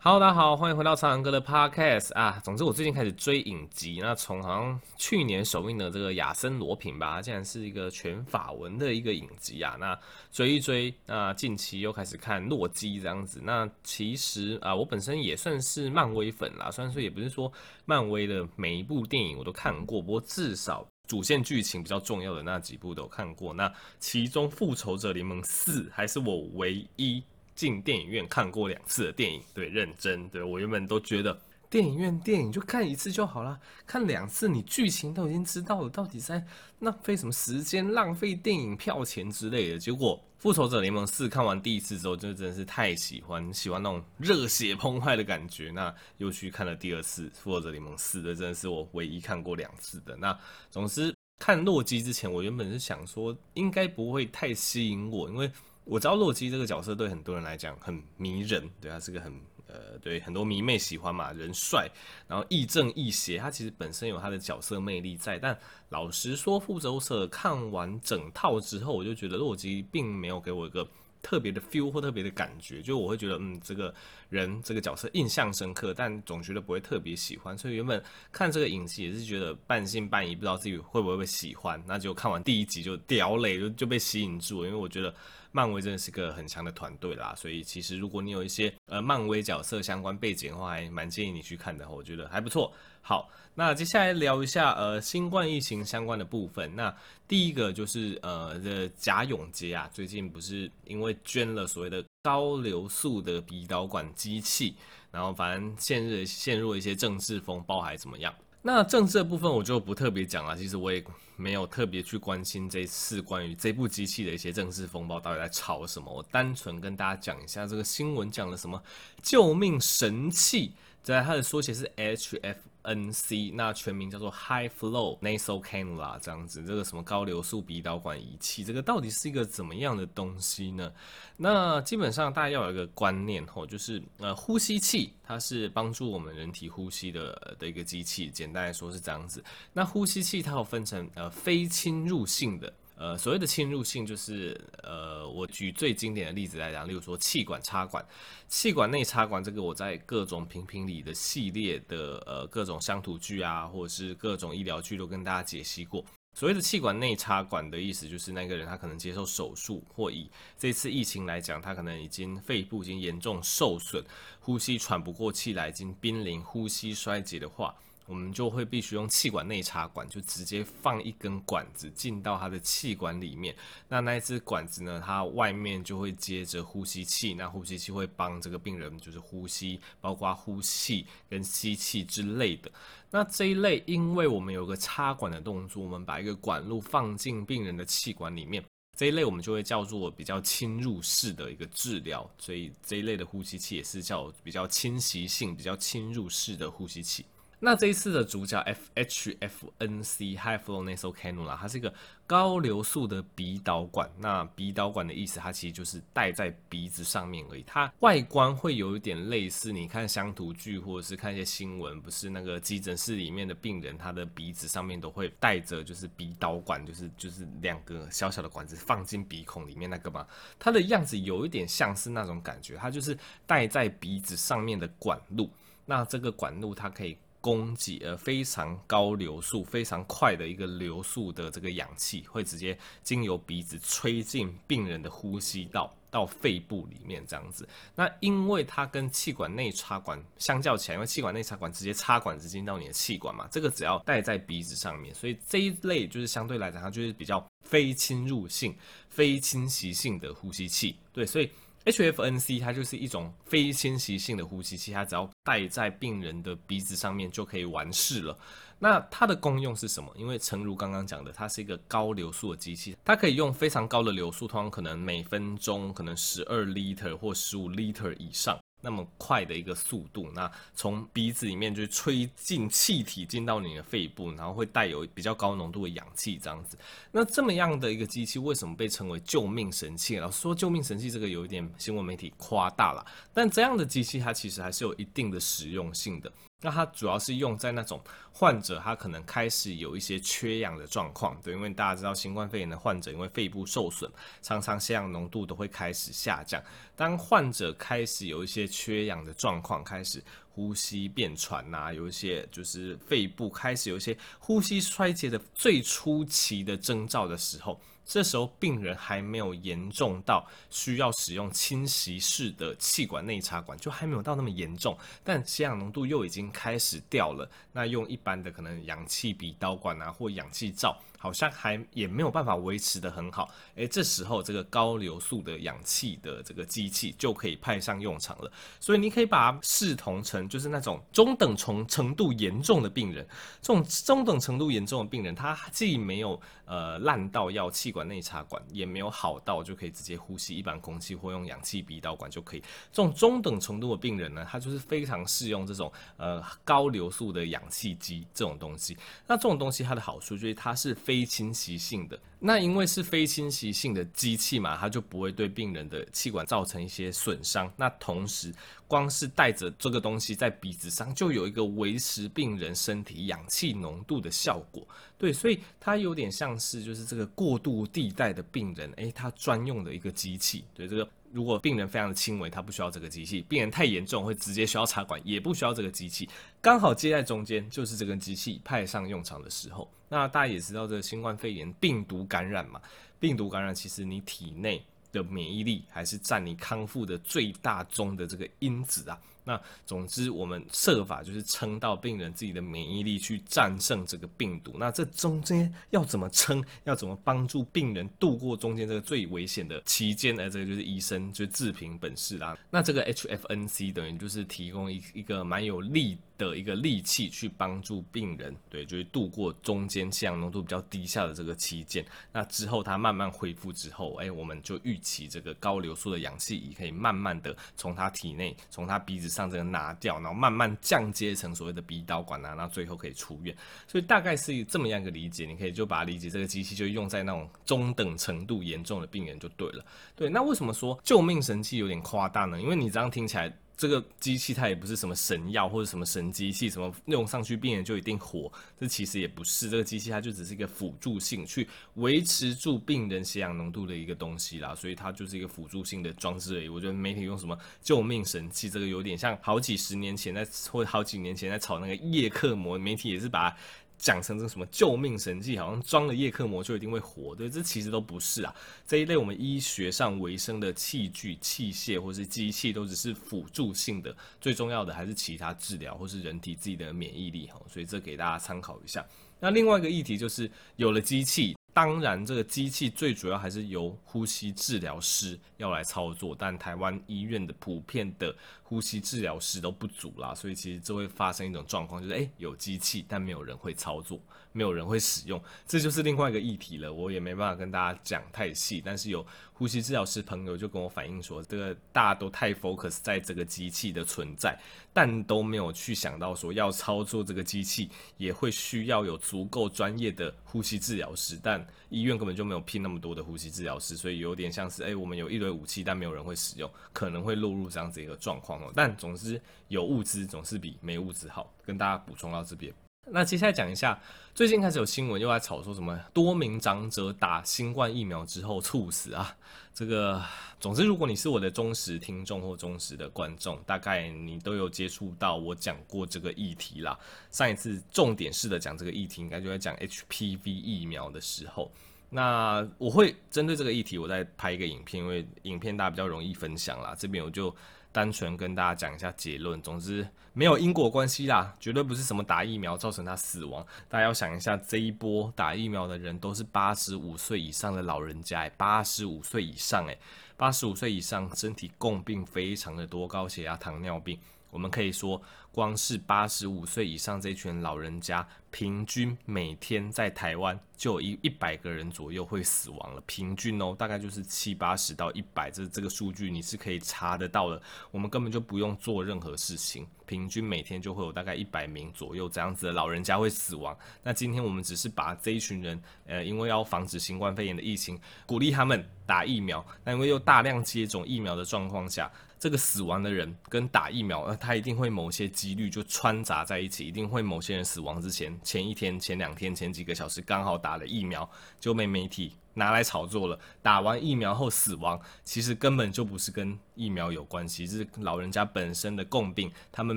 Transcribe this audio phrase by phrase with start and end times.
[0.00, 2.40] 好大家好，欢迎回到苍蓝鸽的 Podcast 啊。
[2.44, 9.76] 总之，我最近开始追影集，那从好像去年首映的这个亚森罗苹吧，竟然是一个全法文的一个影集啊。
[9.80, 9.98] 那
[10.30, 13.40] 追一追，那近期又开始看洛基这样子。
[13.42, 17.52] 那其实啊，我本身也算是漫威粉啦，虽然说也不是说
[17.84, 23.52] 漫威的每一部电影我都看过，不过至少主线剧情比较重要的那几部都看过。
[23.52, 27.20] 那其中《复仇者联盟四》还是我唯一。
[27.58, 31.36] 进电影院看过两次的电影，对，认真，对，我原本都觉得
[31.68, 36.46] 电影院电影就看一次就好了，看两次你剧情都已经知道了，到底在
[36.78, 39.78] 浪费什么时间，浪费电影票钱之类的。
[39.78, 50.16] 结果《复仇者联盟四》看完第一次之后，就真的是太喜欢，喜欢那种热血澎湃的感觉，那又去看了第二次《复仇者联盟四》，这真的是我唯一看过两次的。
[50.16, 50.38] 那
[50.70, 55.50] 总之看洛基之前，我原本是想说应该不会太吸引我，因为。
[55.88, 59.32] 我知道洛基这个角色对很多人来讲很迷人，对，他是个很
[59.66, 61.90] 呃，对很多迷妹喜欢嘛，人帅，
[62.26, 65.38] 然后亦正亦邪，他其实本身有他的角色魅力在。
[65.38, 70.86] 但老实说，复仇者看完整套之后，我就觉得洛基并没有给我一个
[71.22, 73.94] 特别的 feel 或特别的感觉，就我会觉得嗯，这个
[74.28, 77.56] 人这个角色印象深刻，但总觉得不会特别喜欢。
[77.56, 81.82] 所以原本看这个影集也是觉得半信半疑，不知道自己会不会被喜欢。
[81.86, 85.14] 那就看完第一集就屌嘞，就就被吸引住了，因为我觉得。
[85.50, 92.70] 漫威真的是个很强的团队啦，所以其实如果你有一些呃漫威角色相关背景的话，还蛮建议你去看的，我觉得还不错。
[93.00, 96.76] 好，那接下来聊一下呃新冠疫情相关的部分。
[96.76, 96.94] 那
[97.26, 104.76] 第一个就是呃的贾永婕啊，最近不是因为捐了所谓的高流速的鼻导管机器，
[105.10, 108.34] 然后反正陷入陷入一些政治风暴还怎么样？
[108.60, 111.02] 那政治的部分我就不特别讲了，其实我也
[111.36, 118.82] 没有特别去关心这次关于这部机器的一些政治风暴到底在吵什么，我单纯跟大家讲一下这个新闻讲了什么
[119.22, 122.56] 救命神器，在它的缩写是 HF。
[122.94, 130.92] NC 那全名叫做 High Flow Nasal Cannula 这样子，这个什么高流速鼻导管仪器，这个到底是一个怎么样的东西呢？
[131.36, 139.44] 那基本上大家要有一个观念吼，就是呃呼吸器它是帮助我们人体呼吸的的一个机器，简单来说是这样子。
[139.72, 142.72] 那呼吸器它有分成呃非侵入性的。
[142.98, 148.04] 呃，所谓的侵入性就是，呃，我举最经典的例子来讲，例如说气管插管、
[148.48, 156.04] 气管内插管，这个我在各种评评理的系列的呃各种乡土剧啊，或者是各种医疗剧都跟大家解析过。
[156.34, 160.28] 所谓的气管内插管的意思，就是那个人他可能接受手术，或以
[160.58, 164.04] 这次疫情来讲，他可能已经肺部已经严重受损，
[164.40, 167.74] 呼吸喘不过气来，已经濒临呼吸衰竭的话。
[168.08, 173.54] 我们就会必须用气管内插管，就直接放一根管子进到他的气管里面。
[173.86, 182.72] 那那一支管子呢，它外面就会接着呼吸器，那呼吸器会帮这个病人就是呼吸，包括呼气跟吸气之类的。
[183.10, 188.64] 那这一类，因为我们有个插管的动作，我们把一个管路放进病人的气管里面，
[188.96, 192.28] 这一类我们就会叫做比较侵入式的一个治疗。
[192.38, 197.24] 所以这一类的呼吸器也是叫比较侵袭性、比较侵入式的呼吸器。
[197.60, 201.92] 那这一次的主角 F H F N C High Flow Nasal Cannula，它是一个
[202.24, 204.08] 高流速的鼻导管。
[204.18, 207.64] 那鼻导管的意思，它其实就是戴在鼻子上面而已。
[207.66, 220.24] 它外观会有一点类似，你看乡土剧或者是看一些新闻，不是那个急诊室里面的病人，他的鼻子上面都会带着就是鼻导管，就是就是两个小小的管子放进鼻孔里面那个嘛。
[220.60, 225.50] 它的样子有一点像是那种感觉，它就是戴在鼻子上面的管路。
[225.86, 227.18] 那这个管路它可以。
[227.40, 237.68] 供给呃非常高流速、非常快的一个流速的这个氧气，会直接经由鼻子吹进病人的呼吸道到肺部里面这样子。
[237.94, 248.76] 那因为它跟气管内插管相较起来，因为气管内插管直接插管子进到你的气管嘛，这个只要戴在鼻子上面，所以这一类就是相对来讲，它就是比较非侵入性、
[249.08, 250.96] 非侵袭性的呼吸器。
[251.12, 251.50] 对，所以。
[251.90, 258.36] HFNC 它就是一种非侵袭性的呼吸器，它只要戴在病人的鼻子上面就可以完事了。
[258.78, 260.12] 那它的功用是什么？
[260.14, 268.58] 因为诚如刚刚讲的，它是一个高流速的机器，它可以用非常高的流速，通常可能每分钟可能十二 liter 或十五 liter 以上。
[268.80, 276.78] 那么快的一个速度，那从鼻子里面就吹进气体进到你的肺部，然后会带有比较高浓度的氧气这样子。
[277.10, 280.16] 那这么样的一个机器为什么被称为救命神器？
[280.18, 283.04] 老实说，救命神器这个有一点新闻媒体夸大了，
[283.34, 286.32] 但这样的机器它其实还是有一定的实用性的。
[286.60, 288.02] 那它主要是用在那种
[288.32, 294.10] 患者他可能开始有一些缺氧的状况，对，因为大家知道新冠肺炎的患者因为肺部受损，
[294.42, 296.62] 常常血氧浓度都会开始下降。
[296.96, 307.80] 当患者开始有一些缺氧的状况，开始呼吸变喘呐、啊，有一些就是肺部开始有一些呼吸衰竭的最初期的征兆的时候。
[308.08, 317.46] 这时候病人还没有严重到需要使用侵袭式的气管内插管，就还没有到那么严重，但血氧浓度又已经开始掉了。
[317.70, 320.98] 那用一般的可能氧气鼻导管啊，或氧气罩。
[321.20, 328.50] 好像还也没有办法维持得很好，诶，这时候这个高流速的氧气的这个机器就可以派上用场了。
[328.78, 333.26] 所以你可以把它视同成就是那种中等程程度严重的病人，
[333.60, 342.60] 这种中等程度严重的病人，他既没有呃烂到要气管内插管，也没有好到就可以直接呼吸一般空气或用氧气鼻导管就可以。
[342.92, 348.96] 这种中等程度的病人呢，他就是非常适用这种呃高流速的氧气机这种东西。
[349.26, 350.96] 那这种东西它的好处就是它是。
[351.08, 357.72] 非侵袭性的，那因为是非侵袭性的机器嘛，它就不会对病人的气管造成一些损伤。
[357.76, 358.54] 那同时，
[358.86, 364.86] 光是带着这个东西在鼻子上，就有一个维持病人身体氧气浓度的效果。
[365.18, 370.64] 对，所以它有点像是就是这个过渡地带的病人，诶，他专用的一个机器。
[370.74, 371.08] 对，这个。
[371.30, 376.26] 如果病人非常的轻微，他不需要这个机器；病人太严重，会直接需要插管，也不需要这个机器。
[376.58, 379.86] 刚好接在中间，就是这个机器派上用场的时候。
[380.08, 382.80] 那大家也知道，这个新冠肺炎病毒感染嘛，
[383.18, 389.18] 病毒感染其实你体内的免疫力还是占你康复的最大宗的这个因子啊。
[389.48, 394.74] 那总之，我们设法就是撑到病人自己的免疫力去战胜这个病毒。
[394.78, 396.62] 那这中间要怎么撑？
[396.84, 400.36] 要怎么帮助病人度过中间这个最危险的期间？
[400.36, 402.58] 呢这个就是医生就自凭本事啦。
[402.70, 412.04] 那这个 HFNC 等于就是提供一一个蛮有力的一个利器去帮助病人，对，就是度过中间气氧浓度比较低下的这个期间。
[412.32, 419.48] 那之后他慢慢恢复之后，哎，我们就预期这个高流速的氧气仪可以慢慢的从他体内，从他鼻子上。
[419.48, 423.56] 这个拿掉，然后慢慢降阶成所谓的鼻导管啊，那最后可以出院。
[423.86, 429.82] 所以大概是这么样一个理解，你可以就把它理解这个机器就用在那种中等程度严重的病人就对了。
[430.14, 432.60] 对，那为什么说救命神器有点夸大呢？
[432.60, 433.50] 因为你这样听起来。
[433.78, 439.70] 这个机器它也不是什么神药或者什么神机器，什么用上去病人就一定活，这其实也不是。
[439.70, 446.68] 这个机器它就只是一个辅助性去维持住病人血氧浓度的一个东西啦，所以它就是一个辅助性的装置而已。
[446.68, 453.56] 我觉得媒体用什么救命神器，这个有点像好几十年前在或好几年前在炒那个叶克膜，媒体也是把。
[453.98, 458.54] 讲成这什么救命神器，好像装了叶克膜就一定会活，对，这其实都不是啊。
[458.86, 467.60] 这一类我们医学上维生的器具、器械或是机器，都只是辅助性的，最重要的还是其他治疗或是人体自己的免疫力哈。
[467.68, 469.04] 所以这给大家参考一下。
[469.40, 471.57] 那另外一个议题就是，有了机器。
[471.78, 478.34] 当然，这个机器最主要还是由呼吸治疗师要来操作，但台湾医院的普遍的
[478.64, 484.20] 呼吸治疗师都不足啦，所以其实就会发生一种状况，就是诶，有机器，但没有人会操作，
[484.58, 486.92] 没有人会使用，这就是另外一个议题了。
[486.92, 494.58] 我也没办法跟大家讲太细，但是有呼吸治疗师朋友就跟我反映说，这个大家都太 focus 在这个机器的存在，
[494.92, 508.72] 但都没有去想到说要操作这个机器也会需要有足够专业的呼吸治疗师，但医院根本就没有聘那么多的呼吸治疗师，所以有点像是，诶，我们有一堆武器，但没有人会使用，可能会落入这样子一个状况哦。
[508.74, 512.74] 但总之，有物资总是比没物资好，跟大家补充到这边。
[513.10, 513.98] 那接下来讲一下，
[514.34, 519.36] 最近开始有新闻又在炒说什么多名长者打新冠疫苗之后猝死啊。
[519.72, 520.22] 这个，
[520.58, 526.98] 总之，如果你是我的忠实听众或忠实的观众，大概你都有接触到我讲过这个议题啦。
[527.30, 531.70] 上一次重点式的讲这个议题，应该就在讲 HPV 疫苗的时候。
[532.10, 536.94] 那我会针对这个议题，我再拍一个影片，因为影片大家比较容易分享啦。
[536.98, 537.54] 这边我就。
[537.90, 540.06] 单纯跟大家讲一下结论，总之
[540.38, 543.66] 没有因果关系啦，绝对不是什么打疫苗造成他死亡。
[543.88, 549.98] 大家要想一下，这一波打疫苗的人都是八十五岁以上的老人家，八十五岁以上，哎，
[550.36, 554.16] 八十五岁以上身体共病非常的多，高血压、糖尿病。
[554.50, 555.20] 我们可以说，
[555.52, 563.02] 光是八十五岁以上这群老人家，平均每天在台湾就有一一百个人左右会死亡了。
[563.06, 567.60] 平均哦，大概就是七八十到一百，这这个数据你是可以查得到的。
[567.90, 573.76] 我们根本就不用做任何事情，平均每天就会有大概一百名左右这样子的老人家会死亡。
[574.02, 579.64] 那今天我们只是把这一群人，呃，因为要防止新冠肺炎的疫情，鼓励他们打疫苗。
[579.84, 591.28] 那因为又大量接种疫苗的状况下，这个死亡的人跟打疫苗，呃，他一定会某些几率就穿杂在一起，一定会某些人死亡之前，前一天、前两天、前几个小时刚好打了疫苗，
[591.58, 593.38] 就被媒体拿来炒作了。
[593.60, 599.96] 打完疫苗后死亡，其实根本就不是跟疫苗有关系，是老人家本身的共病，他们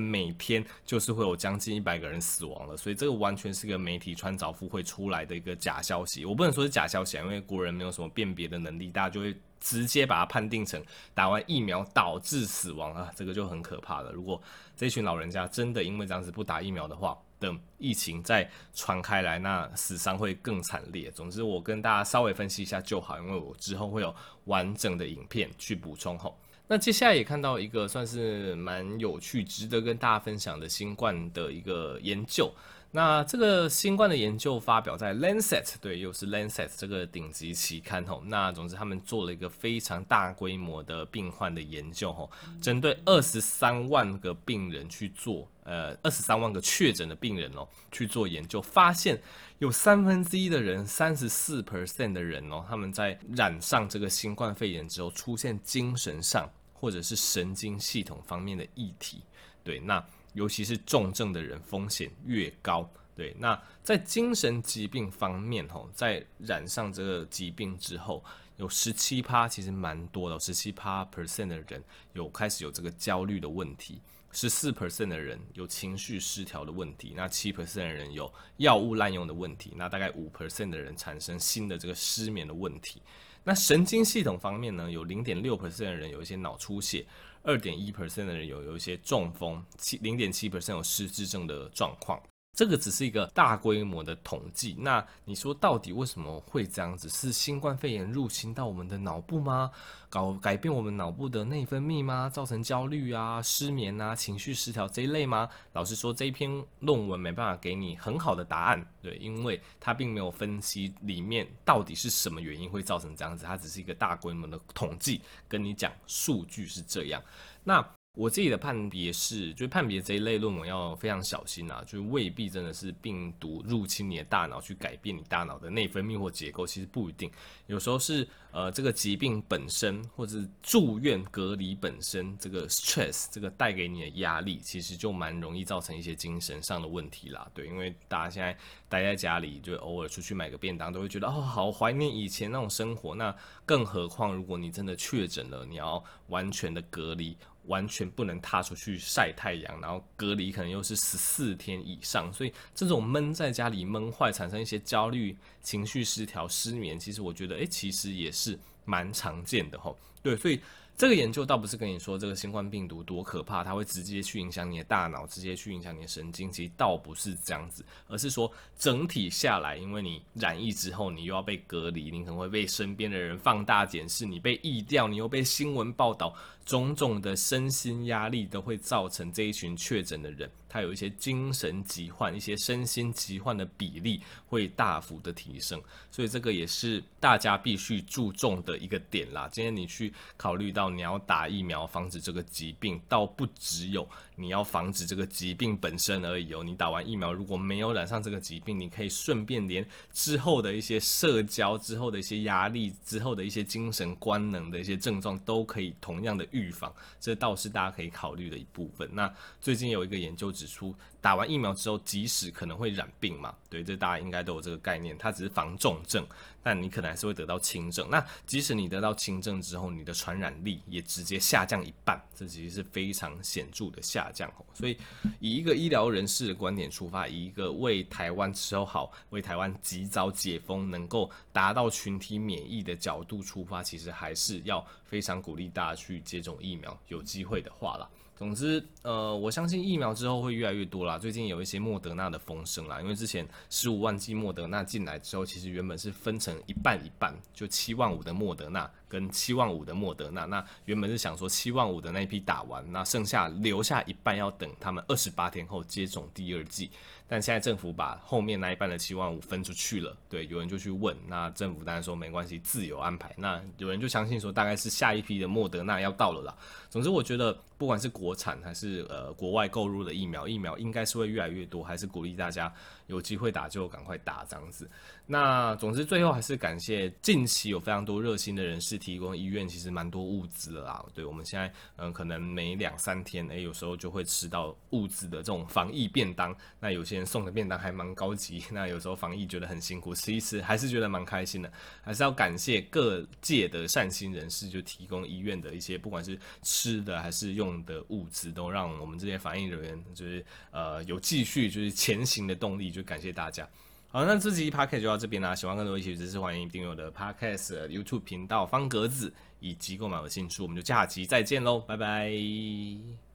[0.00, 6.24] 每天就是会有将近一百个人死亡了，所以这个完全是个媒体穿凿附会出来的一个假消息。
[6.24, 9.36] 我不能说是假消息，因为国人没有什么辨别的能力，大家就会。
[9.62, 10.82] 直接把它判定成
[11.14, 14.10] 打完疫苗导致死亡啊，这个就很可怕了。
[14.10, 14.42] 如果
[14.76, 21.10] 这群老人家真的因为这样子不打疫苗的话，等疫情再传开来，那死伤会更惨烈。
[21.12, 24.12] 总之，我跟大家稍微分析一下就好，因为我之后会有
[24.46, 26.36] 完整的影片去补充吼。
[26.66, 32.52] 那接下来也看到一个算是蛮有趣、值得跟大家分享的新冠的一个研究。
[32.94, 38.22] 那这个新冠的研究发表在《Lancet》，对，又是《Lancet》这个顶级期刊吼。
[38.26, 42.30] 那总之，他们做了一个非常大规模的病患的研究吼，
[42.60, 49.18] 针对二十三万个病人去做，呃，二十三万个确诊的病人哦去做研究，发现
[49.58, 59.22] 有三分之一的人，三十四 percent 的人哦，他们在染上这个新冠肺炎之后，出现精神上或者是神经系统方面的议题。
[59.64, 60.04] 对，那。
[60.32, 63.34] 尤其是重症的人风险越高，对。
[63.38, 68.24] 那在精神疾病方面，吼，在染上这个疾病之后，
[68.56, 71.82] 有十七趴，其实蛮多的，十七趴 percent 的人
[72.14, 83.02] 有开始有这个焦虑的问题，十四 percent 的人有情绪失调的问题，那七 percent 的人有药物滥用的问题，那大概五 percent 的人产生新的这个失眠的问题。
[83.44, 87.04] 那神经系统方面呢，有零点六 percent 的人有一些脑出血。
[87.44, 92.22] 二点一 percent 的人有有一些中风，七零点七 percent 有失智症的状况。
[92.54, 94.76] 这个只是一个大规模的统计。
[94.78, 97.08] 那你说到底为什么会这样子？
[97.08, 99.70] 是新冠肺炎入侵到我们的脑部吗？
[100.10, 102.28] 搞改变我们脑部的内分泌吗？
[102.28, 105.48] 造成焦虑啊、失眠啊、情绪失调这一类吗？
[105.72, 117.22] 老实说，这一篇论文没办法给你很好的答案，对，因为它并没有分析里面到底是什么原因会造成这样子，它只是一个大规模的统计，跟你讲数据是这样。
[117.64, 117.82] 那
[118.14, 127.30] 我自己的判别是，就是判别这一类论文要非常小心啊，就是未必真的是病毒入侵你的大脑去改变你大脑的内分泌或结构，其实不一定，
[127.68, 137.50] 有时候是呃这个疾病本身，或者是住院隔离本身这个 stress 这个带给你的压力，其实就蛮容易造成一些精神上的问题啦。
[137.54, 138.54] 对，因为大家现在
[138.90, 143.14] 待在家里，就偶尔出去买个便当，都会觉得哦，好怀念以前那种生活。
[143.14, 147.34] 那更何况如果你真的确诊了，你要完全的隔离。
[147.66, 159.98] 完全不能踏出去晒太阳，然后隔离可能又是十四天以上，所以这种闷在家里闷坏，产生一些焦虑、情绪失调、失眠，其实我觉得，诶，其实也是蛮常见的吼。
[160.22, 160.60] 对，所以。
[160.96, 176.32] 这个研究倒不是跟你说这个新冠病毒多可怕，它会直接去影响你的大脑，直接去影响你的神经，其实倒不是这样子，而是说整体下来，因为你染疫之后，你又要被隔离，你可能会被身边的人放大检视，你被疫掉，你又被新闻报道，
[176.64, 180.48] 种种的身心压力都会造成这一群确诊的人。
[180.72, 185.78] 它有一些精神疾患、一些身心疾患的比例会大幅的提升，
[186.10, 189.46] 所以这个也是大家必须注重的一个点啦。
[189.52, 194.08] 今天你去考虑到你要打疫苗防止这个疾病，倒不只有
[194.42, 196.62] 你要防止这个疾病本身而已哦。
[196.64, 209.08] 你打完疫苗如果没有染上这个疾病，你可以顺便连之后的一些社交、之后的一些压力、之后的一些精神官能的一些症状都可以同样的预防，这倒是大家可以考虑的一部分。
[209.12, 210.50] 那最近有一个研究。
[210.52, 215.16] 指出打完疫苗之后，即使可能会染病嘛，对，这大家应该都有这个概念。
[215.16, 216.26] 它只是防重症，
[216.62, 218.08] 但你可能还是会得到轻症。
[218.10, 224.52] 那即使你得到轻症之后，你的传染力也直接下降一半，这其实是非常显著的下降。
[224.74, 224.96] 所以，
[225.38, 236.98] 以一个医疗人士的观点出发，以一个为台湾守好、为台湾及早解封、能够达到群体免疫的角度出发，其实还是要非常鼓励大家去接种疫苗。
[237.08, 238.08] 有机会的话啦。
[238.34, 241.16] 总之，呃，我相信疫苗之后会越来越多啦。
[241.16, 250.46] 最近有一些莫德纳的风声啦，因为之前十五万剂莫德纳进来之后，其实原本是分成一半一半，就七万五的莫德纳跟七万五的莫德纳。
[250.46, 256.90] 那原本是想说七万五的那一批打完，那剩下留下一半要等他们二十八天后接种第二剂。
[257.28, 263.32] 但现在政府把后面那一半的七万五分出去了，对，有人就去问，那政府当然说没关系，自由安排。
[263.38, 266.54] 那有人就相信说，大概是下一批的莫德纳要到了啦。
[266.90, 272.70] 总之，我觉得不管是国产还是呃国外购入的疫苗，疫苗应该是会越来越多，还是鼓励大家
[273.06, 274.90] 有机会打就赶快打这样子。
[275.26, 281.04] 那总之最后还是感谢近期有非常多热心的人士提供医院其实蛮多物资了啦。
[281.14, 286.54] 对，我们现在嗯，可能每两三天，诶，有时候就会吃到物资的这种防疫便当。
[286.78, 291.72] 那有些人送的便当还蛮高级， 那有时候防疫觉得很辛苦，吃一吃还是觉得蛮开心的。
[292.02, 302.92] 还是要感谢各界的善心人士，就提供医院的一些不管是吃的还是用的物资，都让我们这些防疫人员就是呃有继续就是前行的动力。
[302.92, 303.66] 就感谢大家。
[304.14, 305.54] 好，那这集 podcast 就到这边啦。
[305.54, 310.64] 喜欢更多一起支持，欢迎订阅我的 podcast YouTube 频道方格子，以及购买我的新书。
[310.64, 313.31] 我们就下集再见喽，拜拜。